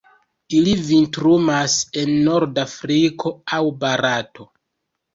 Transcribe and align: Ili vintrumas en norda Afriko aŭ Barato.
Ili 0.59 0.71
vintrumas 0.87 1.77
en 2.05 2.15
norda 2.31 2.67
Afriko 2.73 3.37
aŭ 3.61 3.65
Barato. 3.87 4.53